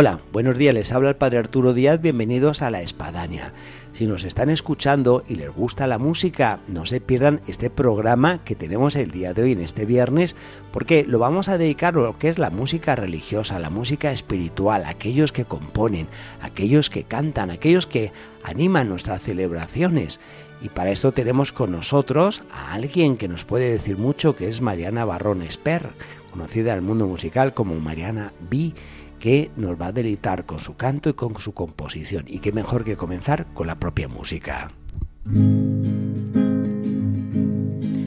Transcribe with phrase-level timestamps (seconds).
[0.00, 3.52] Hola, buenos días, les habla el Padre Arturo Díaz, bienvenidos a La Espadaña.
[3.92, 8.54] Si nos están escuchando y les gusta la música, no se pierdan este programa que
[8.54, 10.36] tenemos el día de hoy, en este viernes,
[10.70, 14.84] porque lo vamos a dedicar a lo que es la música religiosa, la música espiritual,
[14.86, 16.06] aquellos que componen,
[16.40, 18.12] aquellos que cantan, aquellos que
[18.44, 20.20] animan nuestras celebraciones.
[20.62, 24.60] Y para esto tenemos con nosotros a alguien que nos puede decir mucho, que es
[24.60, 25.88] Mariana Barrón Esper,
[26.30, 28.74] conocida el mundo musical como Mariana B
[29.18, 32.24] que nos va a deleitar con su canto y con su composición.
[32.26, 34.70] Y qué mejor que comenzar con la propia música.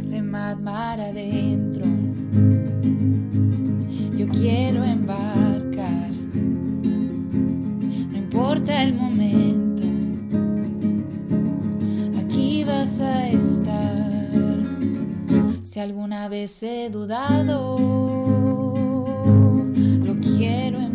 [0.10, 1.86] Remad mar adentro,
[4.18, 9.84] yo quiero embarcar, no importa el momento,
[12.20, 14.02] aquí vas a estar.
[15.64, 17.78] Si alguna vez he dudado,
[20.04, 20.91] lo quiero enfrentar,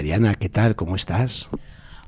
[0.00, 0.76] Mariana, ¿qué tal?
[0.76, 1.50] ¿Cómo estás?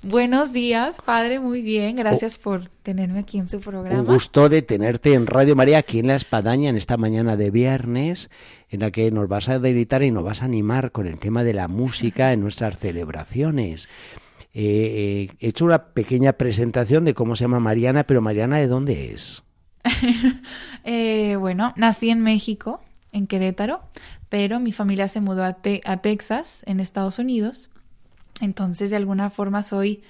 [0.03, 1.95] Buenos días, padre, muy bien.
[1.97, 3.99] Gracias por tenerme aquí en su programa.
[4.01, 7.51] Un gusto de tenerte en Radio María, aquí en La Espadaña, en esta mañana de
[7.51, 8.31] viernes,
[8.71, 11.45] en la que nos vas a deleitar y nos vas a animar con el tema
[11.45, 13.91] de la música en nuestras celebraciones.
[14.55, 18.69] Eh, eh, he hecho una pequeña presentación de cómo se llama Mariana, pero Mariana, ¿de
[18.69, 19.43] dónde es?
[20.85, 22.81] Eh, bueno, nací en México,
[23.13, 23.83] en Querétaro,
[24.31, 27.69] pero mi familia se mudó a, Te- a Texas, en Estados Unidos.
[28.41, 30.03] Entonces, de alguna forma, soy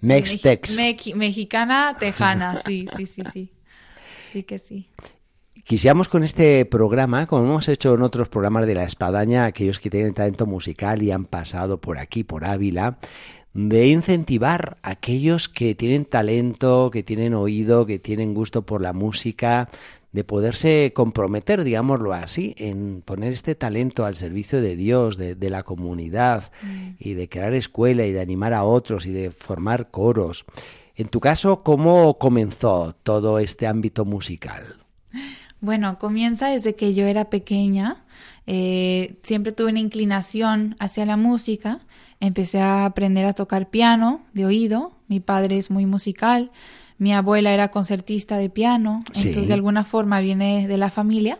[0.00, 0.76] Mextex.
[1.14, 2.60] mexicana tejana.
[2.66, 3.52] Sí, sí, sí, sí.
[4.32, 4.88] Sí que sí.
[5.64, 9.90] Quisiéramos con este programa, como hemos hecho en otros programas de La Espadaña, aquellos que
[9.90, 12.96] tienen talento musical y han pasado por aquí, por Ávila,
[13.52, 18.94] de incentivar a aquellos que tienen talento, que tienen oído, que tienen gusto por la
[18.94, 19.68] música,
[20.12, 25.50] de poderse comprometer, digámoslo así, en poner este talento al servicio de Dios, de, de
[25.50, 26.50] la comunidad,
[26.98, 30.44] y de crear escuela y de animar a otros y de formar coros.
[30.96, 34.64] En tu caso, ¿cómo comenzó todo este ámbito musical?
[35.60, 38.04] Bueno, comienza desde que yo era pequeña.
[38.46, 41.80] Eh, siempre tuve una inclinación hacia la música.
[42.20, 44.92] Empecé a aprender a tocar piano de oído.
[45.06, 46.50] Mi padre es muy musical.
[46.98, 49.04] Mi abuela era concertista de piano.
[49.12, 49.28] Sí.
[49.28, 51.38] Entonces, de alguna forma, viene de la familia.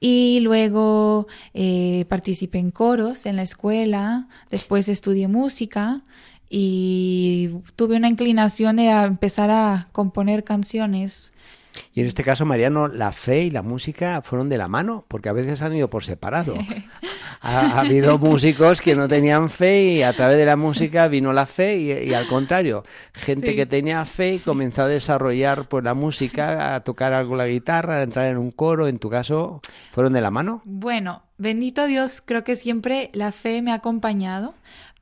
[0.00, 4.28] Y luego eh, participé en coros en la escuela.
[4.50, 6.02] Después estudié música.
[6.48, 11.32] Y tuve una inclinación de a empezar a componer canciones
[11.94, 15.28] Y en este caso, Mariano, la fe y la música fueron de la mano, porque
[15.28, 16.54] a veces han ido por separado.
[17.40, 21.32] Ha, ha habido músicos que no tenían fe y a través de la música vino
[21.32, 23.56] la fe y, y al contrario, gente Sí.
[23.56, 27.96] que tenía fe y comenzó a desarrollar pues la música, a tocar algo la guitarra,
[27.98, 28.88] a entrar en un coro.
[28.88, 29.60] En tu caso,
[29.92, 30.62] ¿fueron de la mano?
[30.64, 34.54] Bueno, bendito Dios, creo que siempre la fe me ha acompañado,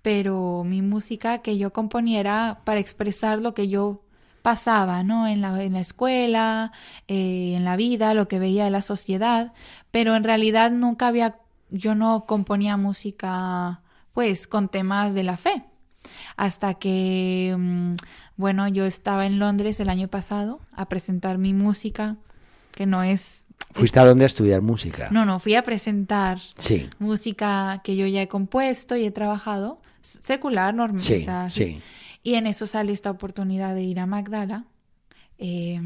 [0.02, 4.02] pero mi música que yo componiera para expresar lo que yo
[4.44, 5.26] pasaba, ¿no?
[5.26, 6.70] En la, en la escuela,
[7.08, 9.54] eh, en la vida, lo que veía de la sociedad,
[9.90, 11.36] pero en realidad nunca había,
[11.70, 13.80] yo no componía música,
[14.12, 15.64] pues, con temas de la fe.
[16.36, 17.94] Hasta que, mm,
[18.36, 22.16] bueno, yo estaba en Londres el año pasado a presentar mi música,
[22.74, 25.08] que no es Fuiste a Londres a estudiar música.
[25.10, 29.80] no, no, fui a presentar Sí, música que yo ya he compuesto y he trabajado,
[30.02, 31.00] secular, normal.
[31.00, 31.80] sí, o sea, sí.
[32.24, 34.64] Y en eso sale esta oportunidad de ir a Magdala
[35.38, 35.80] eh,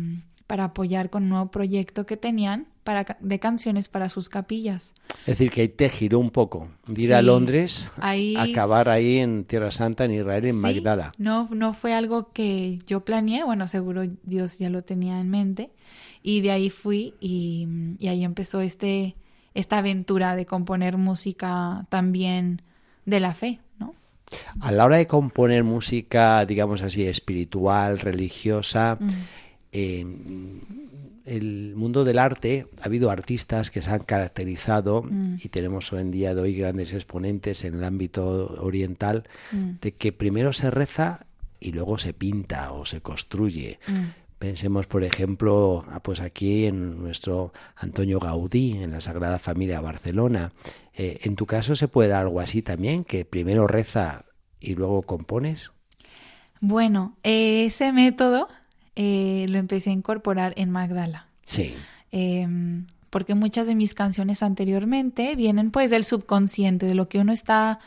[0.47, 4.95] para apoyar con un nuevo proyecto que tenían para, de canciones para sus capillas.
[5.27, 9.19] Es decir, que ahí te giró un poco, de ir a Londres, ahí, acabar ahí
[9.19, 11.13] en Tierra Santa, en Israel, en Magdala.
[11.19, 15.71] No, no fue algo que yo planeé, bueno, seguro Dios ya lo tenía en mente,
[16.23, 17.67] y de ahí fui y,
[17.99, 19.17] y ahí empezó este,
[19.55, 22.63] esta aventura de componer música también
[23.05, 23.61] de la fe.
[24.61, 28.99] A la hora de componer música, digamos así, espiritual, religiosa,
[31.29, 35.37] el mundo del arte ha habido artistas que se han caracterizado mm.
[35.43, 39.73] y tenemos hoy en día de hoy grandes exponentes en el ámbito oriental mm.
[39.81, 41.27] de que primero se reza
[41.61, 43.79] y luego se pinta o se construye.
[43.87, 44.05] Mm.
[44.39, 50.53] Pensemos, por ejemplo, ah, pues aquí en nuestro Antonio Gaudí, en la Sagrada Familia Barcelona.
[50.95, 54.25] Eh, ¿En tu caso se puede algo así también, que primero reza
[54.61, 55.73] y luego compones?
[56.61, 58.49] Bueno, ese método
[58.95, 61.27] eh, lo empecé a incorporar en Magdala.
[61.45, 61.75] Sí.
[62.11, 67.33] Em, porque muchas de mis canciones anteriormente vienen pues del subconsciente, de lo que uno
[67.33, 67.79] está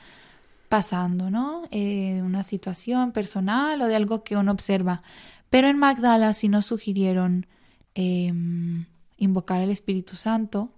[0.70, 1.64] pasando, ¿no?
[1.72, 5.04] Eh, una situación personal o de algo que uno observa.
[5.52, 7.46] Pero en Magdala sí nos sugirieron
[7.94, 8.86] em,
[9.18, 10.72] invocar al Espíritu Santo,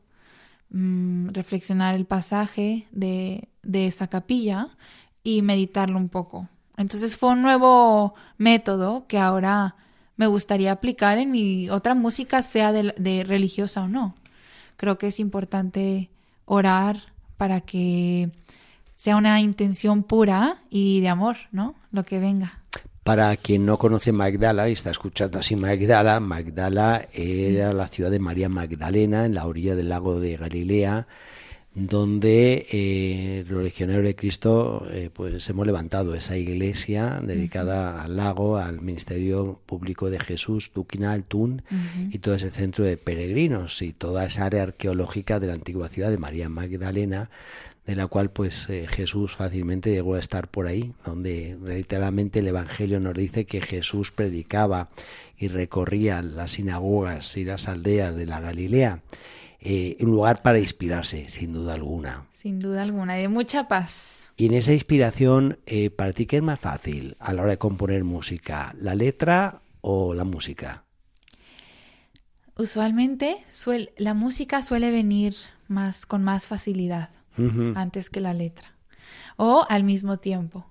[0.71, 4.75] mm, reflexionar el pasaje de, de esa capilla
[5.23, 6.49] y meditarlo un poco.
[6.75, 9.75] Entonces fue un nuevo método que ahora
[10.15, 14.15] me gustaría aplicar en mi otra música, sea de, religiosa o no.
[14.77, 16.09] Creo que es importante
[16.45, 18.31] orar para que
[18.95, 21.75] sea una intención pura y de amor, ¿no?
[21.91, 22.62] Lo que venga.
[23.03, 28.19] Para quien no conoce Magdala y está escuchando así Magdala, Magdala era la ciudad de
[28.19, 31.07] María Magdalena en la orilla del lago de Galilea
[31.75, 38.57] donde eh, los legionarios de Cristo eh, pues hemos levantado esa iglesia dedicada al lago,
[38.57, 41.63] al ministerio público de Jesús, Tuquinal, Tun
[42.11, 46.11] y todo ese centro de peregrinos y toda esa área arqueológica de la antigua ciudad
[46.11, 47.29] de María Magdalena,
[47.85, 52.47] de la cual pues eh, Jesús fácilmente llegó a estar por ahí, donde literalmente el
[52.47, 54.89] Evangelio nos dice que Jesús predicaba
[55.37, 59.01] y recorría las sinagogas y las aldeas de la Galilea
[59.65, 62.27] eh, un lugar para inspirarse, sin duda alguna.
[62.33, 64.31] Sin duda alguna, de mucha paz.
[64.35, 67.57] Y en esa inspiración, eh, ¿para ti qué es más fácil a la hora de
[67.57, 68.75] componer música?
[68.77, 70.83] ¿La letra o la música?
[72.57, 73.37] Usualmente
[73.97, 75.35] la música suele venir
[75.67, 77.09] más con más facilidad
[77.75, 78.75] antes que la letra.
[79.37, 80.65] O al mismo tiempo.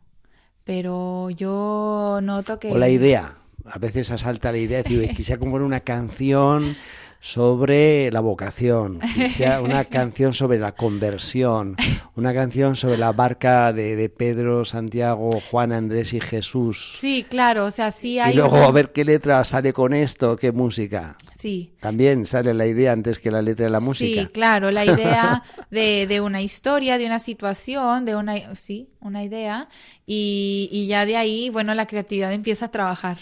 [0.64, 2.70] Pero yo noto que...
[2.70, 3.34] O la idea.
[3.64, 6.74] A veces asalta la idea de decir, quisiera componer una canción
[7.24, 8.98] sobre la vocación,
[9.36, 11.76] sea una canción sobre la conversión,
[12.16, 16.96] una canción sobre la barca de, Pedro, Santiago, Juan, Andrés y Jesús.
[16.98, 18.32] Sí, claro, o sea, sí hay.
[18.32, 21.16] Y luego a ver qué letra sale con esto, qué música.
[21.38, 21.72] Sí.
[21.78, 24.22] También sale la idea antes que la letra de la música.
[24.22, 29.22] Sí, claro, la idea de, de una historia, de una situación, de una, sí, una
[29.22, 29.68] idea,
[30.06, 33.18] y, y ya de ahí, bueno, la creatividad empieza a trabajar.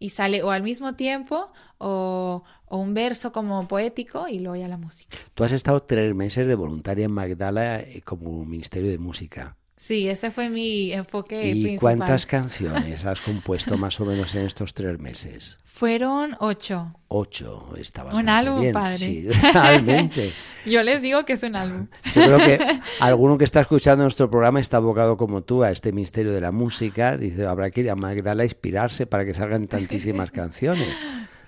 [0.00, 4.78] Y sale o al mismo tiempo o, un verso como poético y luego ya la
[4.78, 5.16] música.
[5.34, 9.56] Tú has estado tres meses de voluntaria en Magdala eh, como Ministerio de Música.
[9.78, 14.74] Sí, ese fue mi enfoque ¿Y cuántas canciones has compuesto más o menos en estos
[14.74, 15.56] tres meses?
[15.64, 16.92] Fueron ocho.
[17.06, 18.98] Ocho, está Un álbum, padre.
[18.98, 20.32] Sí, realmente.
[20.66, 21.86] Yo les digo que es un álbum.
[22.16, 25.92] Yo creo que alguno que está escuchando nuestro programa está abocado como tú a este
[25.92, 27.16] misterio de la música.
[27.16, 30.88] Dice, habrá que ir a Magdala a inspirarse para que salgan tantísimas canciones.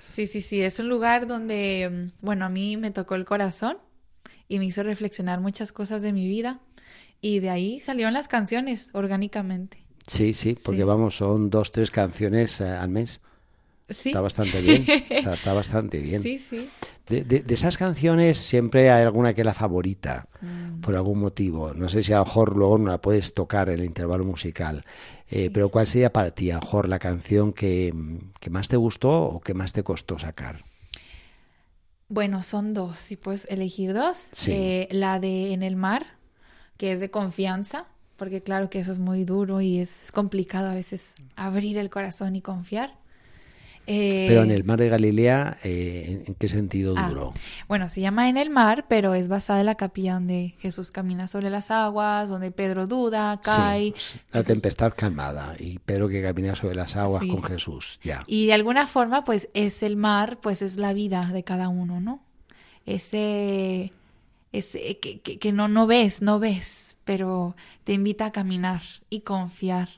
[0.00, 3.78] Sí, sí, sí, es un lugar donde, bueno, a mí me tocó el corazón
[4.48, 6.60] y me hizo reflexionar muchas cosas de mi vida
[7.20, 9.84] y de ahí salieron las canciones orgánicamente.
[10.06, 13.20] Sí, sí, porque vamos, son dos, tres canciones eh, al mes.
[13.90, 14.10] Sí.
[14.10, 14.86] Está bastante bien.
[15.18, 16.22] o sea, está bastante bien.
[16.22, 16.68] Sí, sí.
[17.08, 20.80] De, de, esas canciones siempre hay alguna que es la favorita, mm.
[20.80, 21.74] por algún motivo.
[21.74, 24.82] No sé si a lo mejor luego no la puedes tocar en el intervalo musical.
[25.28, 27.92] Eh, pero ¿cuál sería para ti, a lo mejor, la canción que,
[28.40, 30.64] que más te gustó o que más te costó sacar?
[32.08, 34.26] Bueno, son dos, si puedes elegir dos.
[34.32, 34.52] Sí.
[34.52, 36.06] Eh, la de En el mar,
[36.76, 40.74] que es de confianza, porque claro que eso es muy duro y es complicado a
[40.74, 42.99] veces abrir el corazón y confiar.
[43.86, 47.32] Pero en eh, el mar de Galilea, eh, ¿en qué sentido ah, duro?
[47.68, 51.26] bueno, se llama En el mar, pero es basada en la capilla donde Jesús camina
[51.26, 53.94] sobre las aguas, donde Pedro duda, cae.
[54.32, 58.24] la tempestad calmada y Pedro que camina sobre las aguas con Jesús, ya.
[58.26, 62.00] Y de alguna forma, pues es el mar, pues es la vida de cada uno,
[62.00, 62.22] ¿no?
[62.86, 63.90] Ese
[64.52, 69.20] es, eh, que, que, no, no ves, no ves, pero te invita a caminar y
[69.20, 69.88] confiar.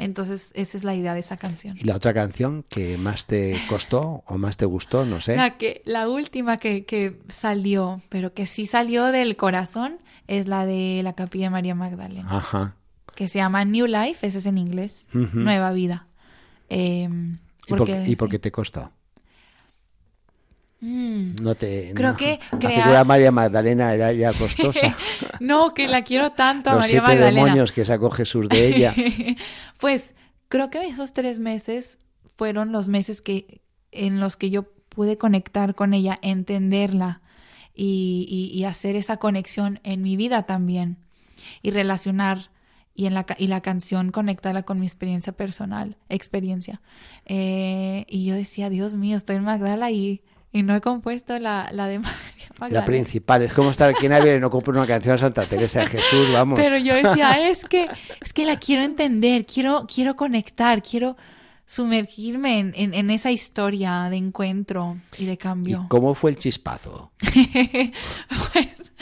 [0.00, 1.76] Entonces, esa es la idea de esa canción.
[1.76, 5.04] ¿Y la otra canción que más te costó o más te gustó?
[5.04, 5.36] No sé.
[5.36, 10.64] La, que, la última que, que salió, pero que sí salió del corazón, es la
[10.66, 12.28] de la Capilla de María Magdalena.
[12.30, 12.76] Ajá.
[13.16, 15.08] Que se llama New Life, ese es en inglés.
[15.12, 16.06] Nueva vida.
[16.68, 18.92] Em, ¿Y por, qué- y por qué te costó?
[20.80, 21.17] Mm.
[21.42, 22.16] No te, Creo no.
[22.16, 24.96] que La crear- figura de María Magdalena era ya costosa.
[25.40, 27.44] No, que la quiero tanto a Los María siete Magdalena.
[27.44, 28.94] demonios que sacó Jesús de ella.
[29.78, 30.14] pues
[30.48, 31.98] creo que esos tres meses
[32.36, 33.60] fueron los meses que
[33.92, 37.20] en los que yo pude conectar con ella, entenderla
[37.74, 40.96] y, y- y hacer esa conexión en mi vida también
[41.62, 42.50] y relacionar
[42.94, 46.80] y en la y la canción conectarla con mi experiencia personal, experiencia.
[47.26, 51.68] Eh, y yo decía, Dios mío, estoy en Magdala y, y no he compuesto la,
[51.72, 51.98] la de
[52.60, 53.42] María La principal.
[53.42, 55.86] Es como estar aquí en Ávila y no comprar una canción a Santa Teresa de
[55.88, 56.58] Jesús, vamos.
[56.58, 57.88] Pero yo decía, es que,
[58.20, 61.16] es que la quiero entender, quiero, quiero conectar, quiero
[61.66, 65.86] sumergirme en, en- en esa historia de encuentro y de ¿Y cambio.
[65.90, 67.12] cómo fue el chispazo?
[68.52, 68.92] pues,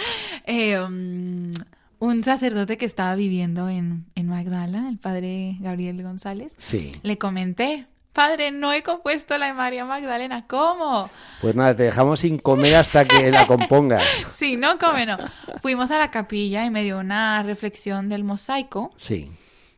[0.47, 1.53] eh, um,
[1.99, 6.93] un sacerdote que estaba viviendo en, en Magdala, el padre Gabriel González, Sí.
[7.03, 7.87] le comenté,
[8.17, 11.11] padre, no he compuesto la de María Magdalena, ¿cómo?
[11.43, 14.03] Pues nada, te dejamos sin comer hasta que la compongas.
[14.35, 15.19] Sí, no, come no.
[15.61, 18.91] Fuimos a la capilla y me dio una reflexión del mosaico.
[18.97, 19.31] Sí.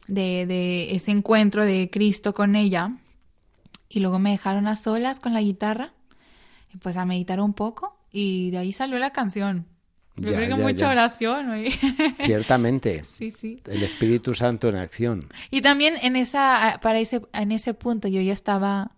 [0.06, 2.92] de, de ese encuentro de Cristo con ella.
[3.88, 5.92] Y luego me dejaron a solas con la guitarra,
[6.72, 9.66] y pues a meditar un poco, y de ahí salió la canción.
[10.18, 10.90] Yo Ya, creo que ya, mucha ya.
[10.90, 11.50] oración.
[11.50, 11.70] oye.
[12.24, 13.04] Ciertamente.
[13.04, 13.62] sí, sí.
[13.66, 15.28] El Espíritu Santo en acción.
[15.50, 18.92] Y también en esa, para ese, en ese punto yo ya estaba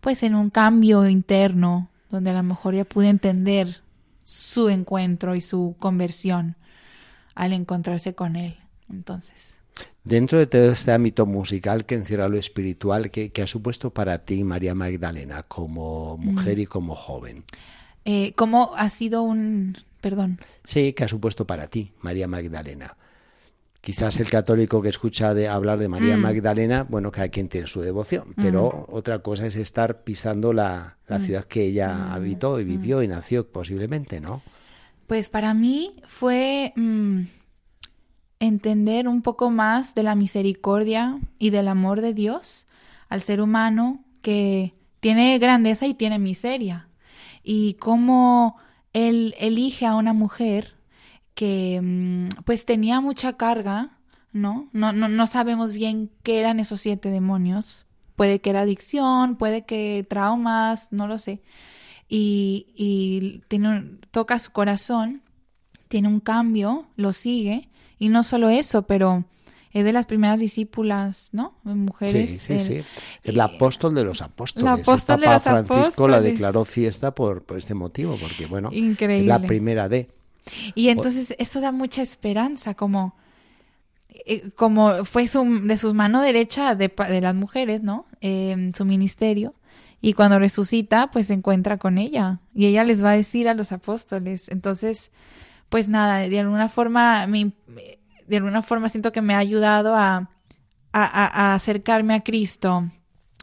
[0.00, 3.80] pues en un cambio interno, donde a lo mejor ya pude entender
[4.22, 6.56] su encuentro y su conversión
[7.34, 8.56] al encontrarse con él.
[8.90, 9.56] Entonces.
[10.04, 14.18] Dentro de todo este ámbito musical que encierra lo espiritual, ¿qué, qué ha supuesto para
[14.24, 17.44] ti María Magdalena como mujer y como joven?
[18.04, 19.76] Eh, ¿Cómo ha sido un...
[20.06, 20.38] Perdón.
[20.62, 22.96] Sí, ¿qué ha supuesto para ti María Magdalena?
[23.80, 27.80] Quizás el católico que escucha de hablar de María Magdalena, bueno, cada quien tiene su
[27.80, 33.02] devoción, pero otra cosa es estar pisando la, la ciudad que ella habitó y vivió
[33.02, 34.42] y nació posiblemente, ¿no?
[35.08, 37.22] Pues para mí fue mm,
[38.38, 42.66] entender un poco más de la misericordia y del amor de Dios
[43.08, 46.86] al ser humano que tiene grandeza y tiene miseria.
[47.42, 48.56] Y cómo
[48.96, 50.72] Él elige a una mujer
[51.34, 53.98] que mm, pues tenía mucha carga,
[54.32, 54.70] ¿no?
[54.72, 57.84] No, no, no sabemos bien qué eran esos siete demonios.
[58.16, 61.42] Puede que era adicción, puede que traumas, no lo sé.
[62.08, 63.42] Y, y
[64.12, 65.20] toca su corazón,
[65.88, 67.68] tiene un cambio, lo sigue.
[67.98, 69.26] Y no solo eso, pero
[69.78, 71.54] es de las primeras discípulas, ¿no?
[71.64, 72.38] De Mujeres.
[72.40, 72.84] sí, sí, el-
[73.24, 73.32] sí.
[73.32, 74.64] La apóstol de los apóstoles.
[74.64, 78.46] La El apóstol de Papa los Francisco la declaró fiesta por, por este motivo, porque
[78.46, 79.26] bueno, es Increíble.
[79.28, 80.08] la primera de.
[80.74, 83.16] Y entonces eso da mucha esperanza, como,
[84.26, 88.06] eh, como fue su, de su mano derecha de, de las mujeres, ¿no?
[88.20, 89.54] Eh, su ministerio.
[90.00, 92.40] Y cuando resucita, pues se encuentra con ella.
[92.54, 94.48] Y ella les va a decir a los apóstoles.
[94.48, 95.10] Entonces,
[95.68, 97.52] pues nada, de alguna forma, me-
[98.26, 100.30] de alguna forma siento que me ha ayudado a, a-
[100.92, 102.90] a- a acercarme a Cristo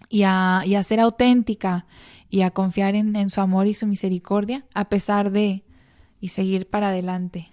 [0.10, 1.86] y a, y a ser auténtica
[2.30, 5.64] y a confiar en, en su amor y su misericordia, a pesar de,
[6.20, 7.50] y seguir para adelante.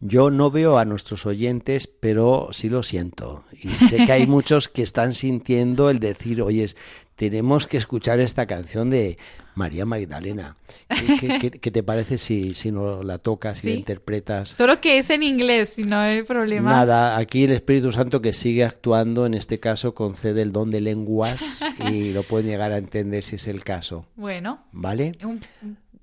[0.00, 3.44] Yo no veo a nuestros oyentes, pero sí lo siento.
[3.62, 6.68] Y sé que hay muchos que están sintiendo el decir, oye,
[7.16, 9.18] tenemos que escuchar esta canción de
[9.54, 10.56] María Magdalena.
[10.88, 13.78] ¿Qué, qué- qué- qué te parece si, si no la tocas y la Sí.
[13.78, 14.48] interpretas?
[14.48, 16.70] Solo que es en inglés, si no hay problema.
[16.70, 20.80] Nada, aquí el Espíritu Santo que sigue actuando, en este caso concede el don de
[20.80, 24.06] lenguas y lo pueden llegar a entender si es el caso.
[24.16, 25.12] Bueno, ¿Vale?
[25.24, 25.40] un-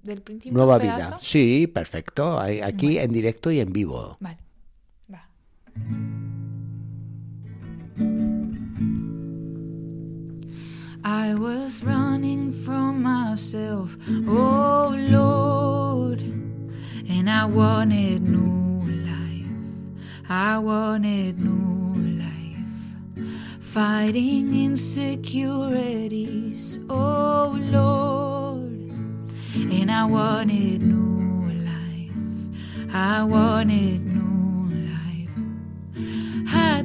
[0.02, 0.58] del principio.
[0.58, 1.18] Nueva un vida.
[1.22, 2.40] Sí, perfecto.
[2.40, 4.18] Aquí en directo y en vivo.
[4.20, 4.38] Vale.
[5.14, 5.28] Va.
[11.04, 19.48] I was running from myself, oh Lord, and I wanted new life.
[20.30, 22.94] I wanted new life.
[23.60, 28.94] Fighting insecurities, oh Lord,
[29.56, 32.14] and I wanted new life.
[32.94, 34.31] I wanted new.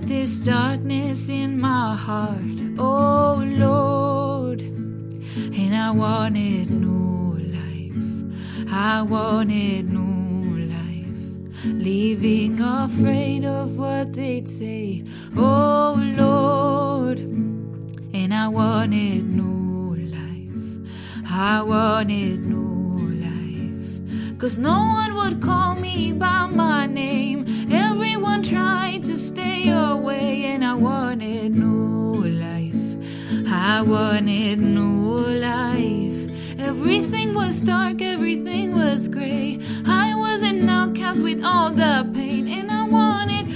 [0.06, 2.38] This darkness in my heart,
[2.78, 8.70] oh Lord, and I wanted new life.
[8.72, 11.22] I wanted new life.
[11.64, 15.02] leaving afraid of what they'd say.
[15.36, 21.26] Oh Lord, and I wanted new life.
[21.28, 24.38] I wanted new life.
[24.38, 27.55] Cause no one would call me by my name.
[28.48, 32.96] Tried to stay away, and I wanted new life.
[33.48, 36.30] I wanted new life.
[36.56, 39.58] Everything was dark, everything was gray.
[39.84, 43.48] I was an outcast with all the pain, and I wanted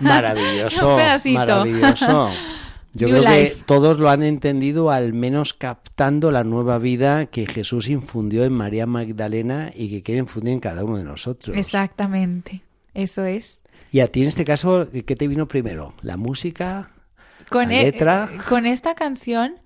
[0.00, 0.96] Maravilloso,
[1.32, 2.30] maravilloso.
[2.96, 3.56] Yo New creo life.
[3.56, 8.52] que todos lo han entendido, al menos captando la nueva vida que Jesús infundió en
[8.52, 11.56] María Magdalena y que quiere infundir en cada uno de nosotros.
[11.56, 12.62] Exactamente.
[12.94, 13.60] Eso es.
[13.90, 15.94] Y a ti en este caso, ¿qué te vino primero?
[16.02, 16.90] ¿La música?
[17.50, 18.30] Con, La e- letra.
[18.48, 19.56] con esta canción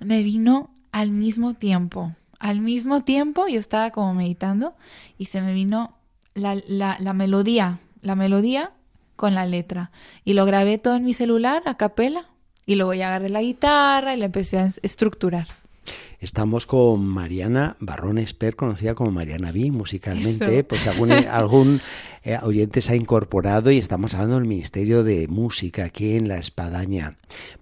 [0.00, 2.14] me vino al mismo tiempo.
[2.38, 4.74] Al mismo tiempo yo estaba como meditando
[5.18, 5.98] y se me vino
[6.34, 8.72] la, la, la melodía, la melodía
[9.18, 9.90] con la letra.
[10.24, 12.24] Y lo grabé todo en mi celular a capela
[12.64, 15.46] y luego ya agarré la guitarra y la empecé a es- estructurar.
[16.20, 20.68] Estamos con Mariana Barrón Esper, conocida como Mariana B, musicalmente, Eso.
[20.68, 21.80] pues algún, algún
[22.24, 26.36] eh, oyente se ha incorporado y estamos hablando del Ministerio de Música aquí en La
[26.38, 27.16] Espadaña.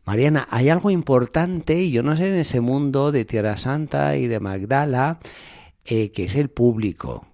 [0.07, 4.27] Mariana, hay algo importante, y yo no sé, en ese mundo de Tierra Santa y
[4.27, 5.19] de Magdala,
[5.85, 7.27] eh, que es el público.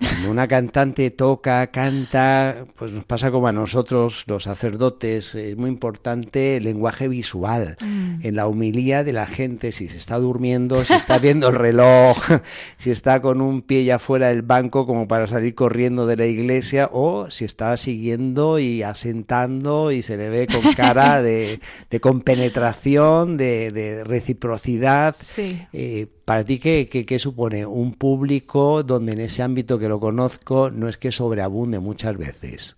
[0.00, 5.70] Cuando una cantante toca, canta, pues nos pasa como a nosotros, los sacerdotes, es muy
[5.70, 10.92] importante el lenguaje visual, en la humilía de la gente, si se está durmiendo, si
[10.94, 12.16] está viendo el reloj,
[12.78, 16.26] si está con un pie ya fuera del banco como para salir corriendo de la
[16.26, 22.00] iglesia, o si está siguiendo y asentando y se le ve con cara de, de
[22.00, 25.16] compenetración, de, de reciprocidad.
[25.22, 25.60] Sí.
[25.72, 29.98] Eh, ¿Para ti qué, qué- qué supone un público donde en ese ámbito que lo
[29.98, 32.76] conozco no es que sobreabunde muchas veces?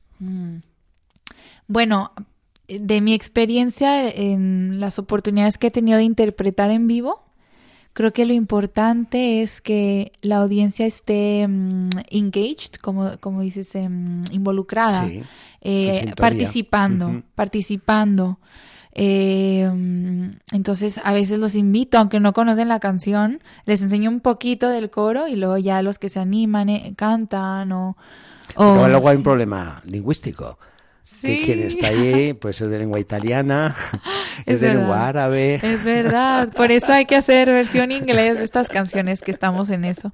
[1.67, 2.13] Bueno,
[2.69, 7.25] de mi experiencia en las oportunidades que he tenido de interpretar en vivo,
[7.93, 14.23] creo que lo importante es que la audiencia esté mm, engaged, como, como dices, em,
[14.31, 15.23] involucrada, Sí,
[15.63, 18.39] eh, participando, participando.
[18.93, 19.71] Eh,
[20.53, 24.91] entonces a veces los invito, aunque no conocen la canción, les enseño un poquito del
[24.91, 27.97] coro y luego ya los que se animan eh, cantan o...
[28.57, 30.59] luego hay un problema lingüístico.
[31.23, 31.43] Que Sí.
[31.45, 33.75] quien está ahí, pues es de lengua italiana,
[34.47, 34.81] es, Es de verdad.
[34.81, 35.55] lengua árabe.
[35.63, 39.85] Es verdad, por eso hay que hacer versión inglés de estas canciones que estamos en
[39.85, 40.13] eso.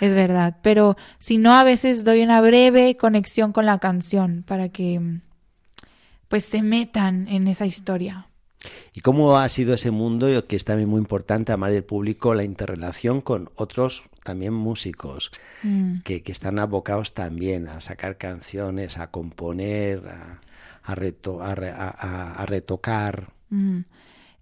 [0.00, 4.68] Es verdad, pero si no a veces doy una breve conexión con la canción para
[4.68, 5.00] que
[6.28, 8.26] pues se metan en esa historia.
[8.92, 12.34] ¿Y cómo ha sido ese mundo, y que es también muy importante, además del público,
[12.34, 15.30] la interrelación con otros también músicos
[15.62, 16.00] Mm.
[16.04, 20.40] que, que están abocados también a sacar canciones, a componer, a,
[20.82, 23.32] a, reto- a re- a- a- a retocar?
[23.50, 23.80] Mm.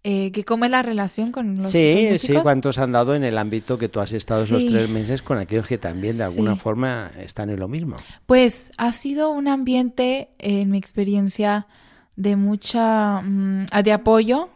[0.08, 2.34] Eh, que ¿Cómo es la relación con los Sí, otros sí?
[2.40, 5.66] ¿cuántos han dado en el ámbito que tú has estado esos tres meses con aquellos
[5.66, 6.60] que también de alguna Sí.
[6.60, 7.96] forma están en lo mismo?
[8.24, 11.66] Pues ha sido un ambiente, en mi experiencia,
[12.14, 14.48] de mucha, mm, de apoyo,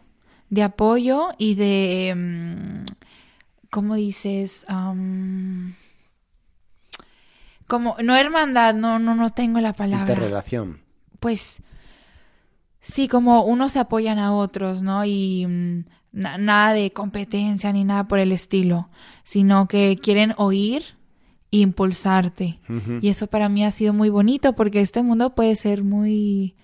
[0.49, 2.85] de apoyo y de, mm,
[3.69, 4.65] ¿cómo dices?
[7.67, 10.13] Como, no hermandad, no, no, no tengo la palabra.
[10.13, 10.79] Interrelación.
[11.19, 11.61] Pues
[12.81, 15.05] sí, como unos se apoyan a otros, ¿no?
[15.05, 18.89] Y mm, na- nada de competencia ni nada por el estilo,
[19.23, 20.83] sino que quieren oír
[21.51, 22.59] e impulsarte.
[23.01, 26.55] Y eso para mí ha sido muy bonito porque este mundo puede ser muy,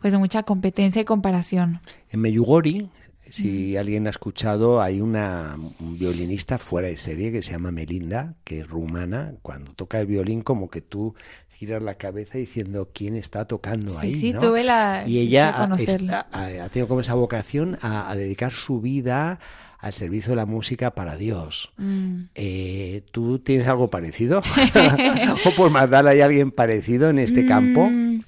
[0.00, 1.80] pues de mucha competencia y comparación.
[2.10, 2.90] En Meyugori,
[3.30, 8.34] si alguien ha escuchado, hay una un violinista fuera de serie que se llama Melinda,
[8.44, 9.34] que es rumana.
[9.42, 11.14] Cuando toca el violín, como que tú
[11.58, 14.20] giras la cabeza diciendo quién está tocando Sí, ahí.
[14.20, 14.40] sí, ¿no?
[14.40, 16.26] tuve la Y ella ha, conocerla.
[16.30, 19.40] está- ha- ha tenido como esa vocación a, a dedicar su vida
[19.80, 21.70] al servicio de la música para Dios.
[21.76, 22.22] Mm.
[22.34, 24.40] Eh, ¿Tú tienes algo parecido?
[25.46, 27.88] ¿O por Magdala hay alguien parecido en este campo?
[27.90, 28.20] Mm,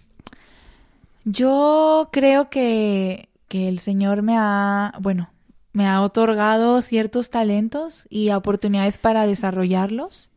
[1.24, 5.30] Yo creo que, que el Señor me ha, bueno,
[5.72, 10.29] me ha otorgado ciertos talentos y oportunidades para desarrollarlos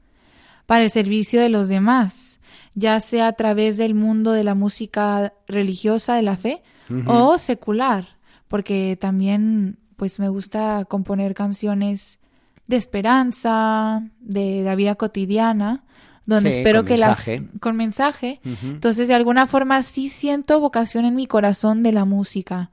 [0.66, 2.40] para el servicio de los demás,
[2.76, 6.64] ya sea a través del mundo de la música religiosa de la fe
[7.06, 12.20] o secular, porque también pues me gusta componer canciones
[12.68, 15.84] de esperanza, de la vida cotidiana,
[16.26, 17.18] donde espero que la
[17.60, 18.40] con mensaje.
[18.64, 22.72] Entonces, de alguna forma sí siento vocación en mi corazón de la música.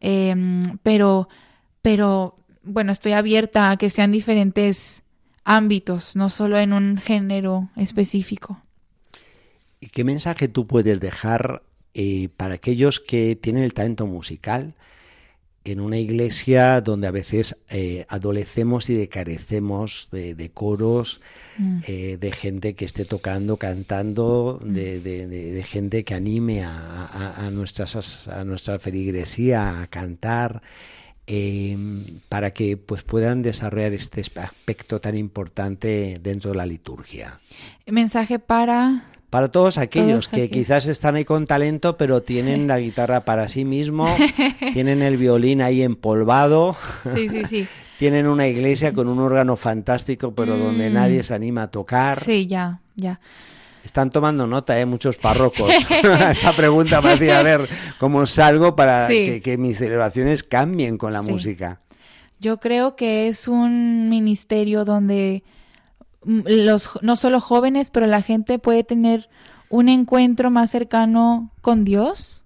[0.00, 1.28] Em, pero,
[1.80, 5.02] pero, bueno, estoy abierta a que sean diferentes
[5.44, 8.62] ámbitos, no solo en un género específico.
[9.80, 11.62] ¿Y qué mensaje tú puedes dejar
[11.94, 14.74] eh, para aquellos que tienen el talento musical?
[15.64, 21.20] en una iglesia donde a veces eh, adolecemos y decarecemos de, coros,
[21.56, 21.80] mm.
[21.86, 24.72] eh, de gente que esté tocando, cantando, mm.
[24.72, 30.62] de, gente que anime a, nuestras, a nuestra feligresía a cantar,
[31.26, 37.40] em, para que pues, puedan desarrollar este aspecto tan importante dentro de la liturgia.
[37.86, 43.24] Mensaje para para todos aquellos que quizás están ahí con talento, pero tienen la guitarra
[43.24, 44.06] para sí mismo,
[44.74, 46.76] tienen el violín ahí empolvado.
[47.14, 47.66] Sí, sí, sí.
[47.98, 50.92] tienen una iglesia con un órgano fantástico, pero donde mm.
[50.92, 52.22] nadie se anima a tocar.
[52.22, 53.20] Sí, ya, ya.
[53.84, 54.86] Están tomando nota, ¿eh?
[54.86, 55.70] Muchos párrocos.
[56.30, 57.68] Esta pregunta me hacía a ver
[57.98, 61.80] cómo salgo para que, mis celebraciones cambien con la música.
[62.40, 65.44] Yo creo que es un ministerio donde
[66.24, 69.28] los, no solo jóvenes, pero la gente puede tener
[69.68, 72.42] un encuentro más cercano con Dios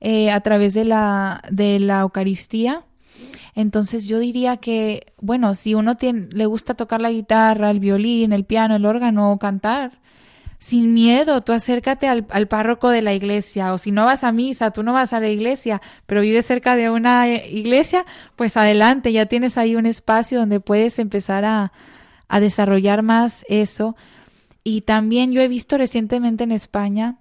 [0.00, 2.84] eh, a través de la, de la Eucaristía.
[3.54, 8.32] Entonces yo diría que, bueno, si uno tiene, le gusta tocar la guitarra, el violín,
[8.32, 9.98] el piano, el órgano o cantar,
[10.58, 14.32] sin miedo, tú acércate al, al, párroco de la iglesia o si no vas a
[14.32, 18.56] misa, tú no vas a la iglesia, pero vives cerca de una eh, iglesia, pues
[18.56, 21.72] adelante, ya tienes ahí un espacio donde puedes empezar a,
[22.28, 23.96] a desarrollar más eso.
[24.64, 27.18] Y también yo he visto recientemente en España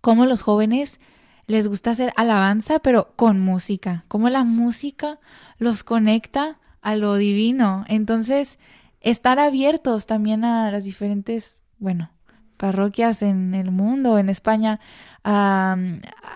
[0.00, 1.00] cómo los jóvenes
[1.46, 5.18] les gusta hacer alabanza, pero con música, cómo la música
[5.58, 7.84] los conecta a lo divino.
[7.88, 8.58] Entonces,
[9.00, 12.10] estar abiertos también a las diferentes, bueno,
[12.56, 14.80] parroquias en el mundo, en España,
[15.24, 15.76] a,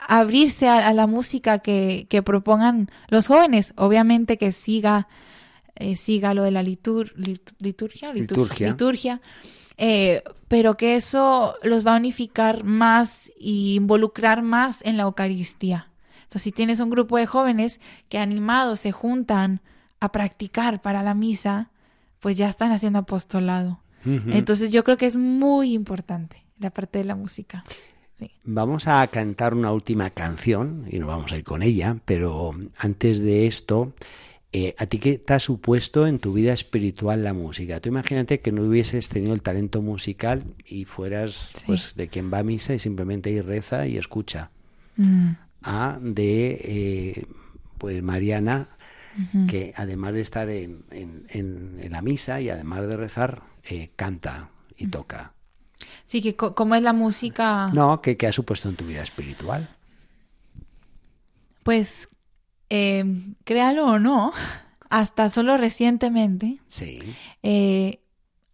[0.08, 3.72] abrirse a, la música que, que propongan los jóvenes.
[3.76, 5.08] Obviamente que siga
[5.78, 7.12] eh, siga lo de la litur
[7.58, 9.20] liturgia, liturgia,
[9.76, 15.90] eh, pero que eso los va a unificar más y involucrar más en la Eucaristía.
[16.22, 19.60] Entonces, si tienes un grupo de jóvenes que animados se juntan
[20.00, 21.70] a practicar para la misa,
[22.20, 23.80] pues ya están haciendo apostolado.
[24.06, 27.64] Entonces, yo creo que es muy importante la parte de la música.
[28.44, 33.20] Vamos a cantar una última canción y nos vamos a ir con ella, pero antes
[33.20, 33.92] de esto,
[34.58, 37.78] eh, ¿A ti qué te ha supuesto en tu vida espiritual la música?
[37.80, 42.38] Tú imagínate que no hubieses tenido el talento musical y fueras pues de quien va
[42.38, 44.50] a misa y simplemente y reza y escucha.
[44.96, 45.32] Mm.
[45.60, 47.26] A de eh,
[47.76, 48.68] pues Mariana,
[49.46, 50.84] que además de estar en,
[51.90, 55.32] la misa y además de rezar, eh, canta y toca.
[56.04, 57.70] Sí, que cómo es la música.
[57.72, 59.68] No, ¿qué, ¿qué ha supuesto en tu vida espiritual?
[61.62, 62.08] Pues
[62.70, 63.04] eh,
[63.44, 64.32] créalo o no,
[64.90, 67.00] hasta solo recientemente, sí.
[67.42, 68.00] Eh,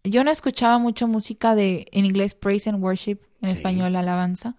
[0.03, 4.55] yo no escuchaba mucho música de en inglés praise and worship, en español alabanza,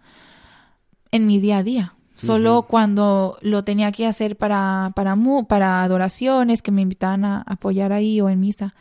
[1.11, 1.95] en mi día a día.
[2.15, 5.17] Solo cuando lo tenía que hacer para, para,
[5.49, 8.75] para adoraciones, que me invitaban a apoyar ahí o en misa.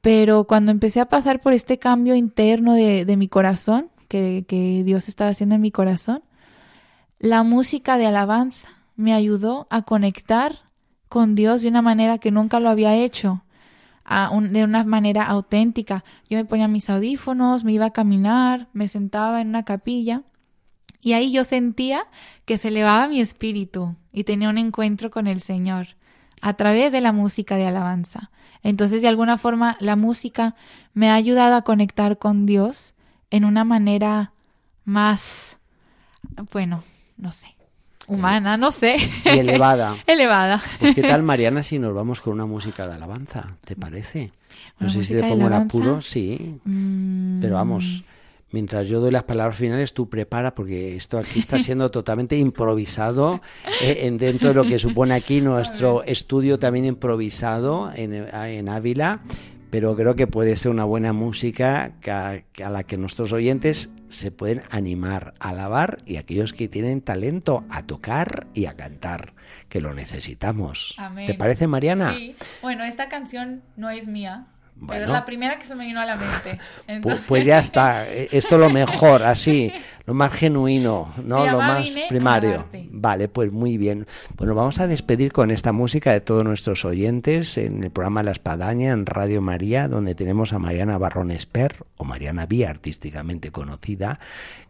[0.00, 4.82] Pero cuando empecé a pasar por este cambio interno de, de mi corazón, que, que
[4.84, 6.22] Dios estaba haciendo en mi corazón,
[7.18, 10.56] la música de alabanza me ayudó a conectar
[11.08, 13.44] con Dios de una manera que nunca lo había hecho,
[14.50, 16.04] de una manera auténtica.
[16.28, 20.22] Yo me ponía mis audífonos, me iba a caminar, me sentaba en una capilla
[21.00, 22.06] y ahí yo sentía
[22.44, 25.88] que se elevaba mi espíritu y tenía un encuentro con el Señor
[26.40, 28.30] a través de la música de alabanza.
[28.62, 30.54] Entonces, de alguna forma, la música
[30.94, 32.94] me ha ayudado a conectar con Dios
[33.30, 34.32] en una manera
[34.84, 35.58] más,
[36.52, 36.82] bueno,
[37.16, 37.54] no sé,
[38.06, 38.96] humana, no sé.
[39.24, 39.96] Y elevada.
[40.06, 40.60] elevada.
[40.80, 44.32] Pues qué tal, Mariana, si nos vamos con una música de alabanza, ¿te parece?
[44.80, 46.58] No sé si te pongo el apuro, sí.
[46.64, 47.40] Mm.
[47.40, 48.02] Pero vamos,
[48.50, 53.40] mientras yo doy las palabras finales, tú prepara, porque esto aquí está siendo totalmente improvisado
[53.82, 59.22] eh, en, dentro de lo que supone aquí nuestro estudio también improvisado en, en Ávila
[59.70, 64.30] pero creo que puede ser una buena música a, a, la que nuestros oyentes se
[64.30, 69.34] pueden animar a alabar y aquellos que tienen talento a tocar y a cantar,
[69.68, 70.94] que lo necesitamos.
[70.96, 71.26] Amén.
[71.26, 72.14] ¿Te parece, Mariana?
[72.14, 72.34] Sí.
[72.62, 74.46] Bueno, esta canción no es mía,
[74.86, 76.58] pero es la primera que se me vino a la mente.
[76.86, 77.24] Entonces...
[77.26, 79.72] Pues, ya está, e, esto es lo mejor, así,
[80.06, 82.66] lo más genuino, no lo más primario.
[82.90, 84.06] Vale, pues muy bien.
[84.36, 88.32] Bueno, vamos a despedir con esta música de todos nuestros oyentes en el programa La
[88.32, 94.18] Espadaña en Radio María, donde tenemos a Mariana Barrón Esper, o Mariana Vía, artísticamente conocida,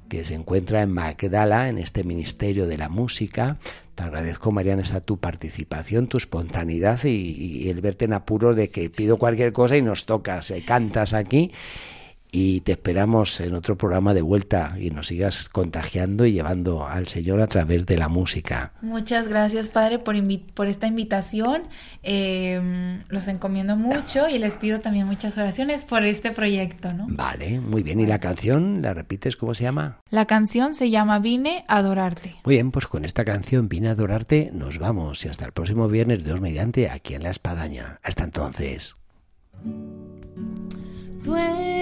[0.09, 3.59] que se encuentra en Magdala, en este Ministerio de la Música.
[3.95, 8.69] Te agradezco, Mariana, esta tu participación, tu espontaneidad y, y el verte en apuro de
[8.69, 11.53] que pido cualquier cosa y nos tocas, eh, cantas aquí
[12.31, 17.07] y te esperamos en otro programa de vuelta y nos sigas contagiando y llevando al
[17.09, 18.73] Señor a través de la música.
[18.83, 20.17] Muchas gracias, Padre, por,
[20.55, 21.63] por esta invitación.
[22.03, 27.07] Eh, los encomiendo mucho y les pido también muchas oraciones por este proyecto, ¿no?
[27.09, 28.01] Vale, muy bien.
[28.01, 28.83] ¿Y la canción?
[28.83, 29.37] ¿La repites?
[29.37, 30.01] ¿Cómo se llama?
[30.11, 32.37] La canción se llama Vine a adorarte.
[32.45, 35.89] Muy bien, pues con esta canción Vine a adorarte nos vamos y hasta el próximo
[35.89, 38.01] viernes, Dios mediante, aquí en La Espadaña.
[38.03, 38.95] Hasta entonces.
[41.25, 41.78] Tú eres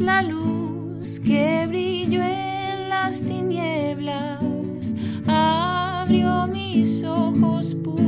[0.00, 4.94] la luz que brilló en las tinieblas,
[5.26, 8.07] abrió mis ojos, pude